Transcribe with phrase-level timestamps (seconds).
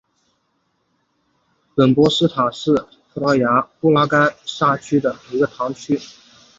[1.75, 2.73] 本波斯塔是
[3.13, 5.99] 葡萄牙布拉干萨区的一个堂区。